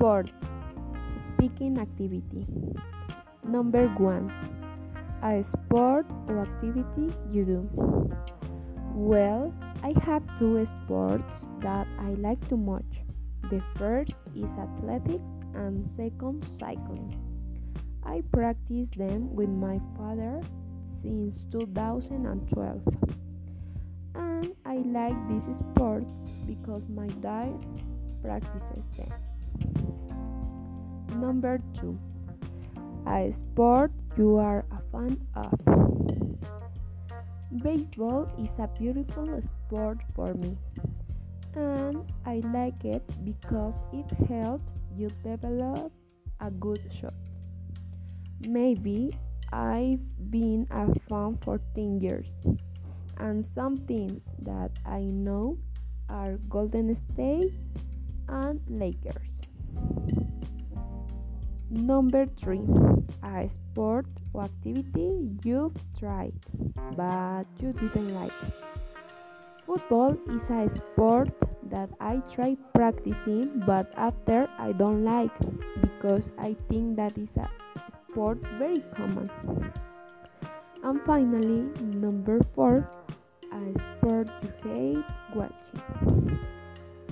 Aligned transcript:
Sports 0.00 0.32
Speaking 1.36 1.76
activity. 1.76 2.46
Number 3.44 3.86
one. 4.00 4.32
A 5.22 5.44
sport 5.44 6.06
or 6.26 6.40
activity 6.40 7.12
you 7.30 7.44
do. 7.44 7.68
Well, 8.94 9.52
I 9.84 9.92
have 10.00 10.22
two 10.38 10.64
sports 10.64 11.44
that 11.60 11.86
I 11.98 12.16
like 12.16 12.40
too 12.48 12.56
much. 12.56 13.04
The 13.50 13.60
first 13.76 14.14
is 14.34 14.48
athletics 14.56 15.28
and 15.52 15.84
second 15.92 16.48
cycling. 16.58 17.20
I 18.02 18.22
practice 18.32 18.88
them 18.96 19.36
with 19.36 19.50
my 19.50 19.78
father 19.98 20.40
since 21.02 21.44
2012. 21.52 22.80
And 24.14 24.56
I 24.64 24.76
like 24.76 25.28
these 25.28 25.44
sports 25.58 26.08
because 26.46 26.88
my 26.88 27.08
dad 27.20 27.52
practices 28.22 28.88
them. 28.96 29.12
Number 31.16 31.60
2. 31.80 31.98
A 33.06 33.32
sport 33.32 33.92
you 34.16 34.36
are 34.36 34.64
a 34.70 34.80
fan 34.92 35.16
of. 35.34 35.52
Baseball 37.62 38.30
is 38.38 38.50
a 38.58 38.68
beautiful 38.78 39.42
sport 39.42 39.98
for 40.14 40.34
me, 40.34 40.56
and 41.54 42.06
I 42.24 42.40
like 42.54 42.84
it 42.84 43.02
because 43.24 43.74
it 43.92 44.06
helps 44.28 44.72
you 44.96 45.08
develop 45.24 45.92
a 46.40 46.50
good 46.50 46.80
shot. 47.00 47.14
Maybe 48.40 49.12
I've 49.52 50.00
been 50.30 50.66
a 50.70 50.86
fan 51.08 51.38
for 51.42 51.60
10 51.74 52.00
years, 52.00 52.30
and 53.18 53.44
some 53.44 53.78
teams 53.86 54.22
that 54.42 54.70
I 54.86 55.00
know 55.00 55.58
are 56.08 56.38
Golden 56.48 56.94
State 56.94 57.52
and 58.28 58.60
Lakers. 58.68 59.39
Number 61.70 62.26
3. 62.26 62.60
A 63.22 63.48
sport 63.48 64.06
or 64.32 64.44
activity 64.44 65.30
you've 65.44 65.76
tried 65.98 66.34
but 66.96 67.44
you 67.60 67.72
didn't 67.72 68.14
like. 68.14 68.32
Football 69.66 70.18
is 70.28 70.42
a 70.50 70.68
sport 70.74 71.30
that 71.70 71.90
I 72.00 72.16
tried 72.34 72.58
practicing 72.74 73.62
but 73.66 73.92
after 73.96 74.48
I 74.58 74.72
don't 74.72 75.04
like 75.04 75.30
because 75.80 76.24
I 76.38 76.56
think 76.68 76.96
that 76.96 77.16
is 77.16 77.30
a 77.36 77.48
sport 78.10 78.38
very 78.58 78.82
common. 78.96 79.30
And 80.82 81.00
finally, 81.06 81.68
number 81.94 82.40
4. 82.54 82.90
A 83.52 83.80
sport 83.96 84.28
you 84.42 84.52
hate 84.64 85.04
watching. 85.34 85.79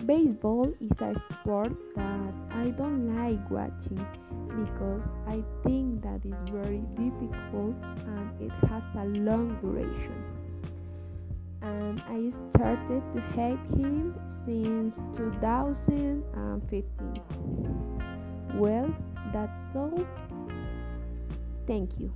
Baseball 0.09 0.65
is 0.81 0.97
a 1.03 1.13
sport 1.35 1.77
that 1.95 2.33
I 2.53 2.71
don't 2.71 3.15
like 3.15 3.51
watching 3.51 4.07
because 4.49 5.03
I 5.27 5.43
think 5.63 6.01
that 6.01 6.25
is 6.25 6.41
very 6.49 6.81
difficult 6.97 7.77
and 8.07 8.31
it 8.41 8.51
has 8.71 8.83
a 8.97 9.05
long 9.05 9.59
duration. 9.61 10.25
And 11.61 12.01
I 12.09 12.31
started 12.57 13.03
to 13.15 13.21
hate 13.37 13.61
him 13.77 14.15
since 14.47 14.97
2015. 15.15 17.21
Well, 18.55 18.89
that's 19.31 19.77
all. 19.77 20.07
Thank 21.67 21.99
you. 21.99 22.11